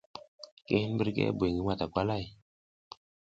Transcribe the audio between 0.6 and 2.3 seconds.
Ki hin mbirke buy ngi matakwalay.